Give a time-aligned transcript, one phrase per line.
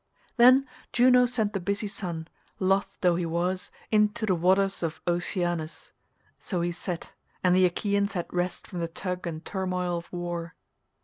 [0.37, 5.91] Then Juno sent the busy sun, loth though he was, into the waters of Oceanus;
[6.39, 10.55] so he set, and the Achaeans had rest from the tug and turmoil of war.